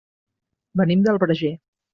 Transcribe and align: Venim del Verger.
Venim 0.83 1.05
del 1.09 1.23
Verger. 1.27 1.55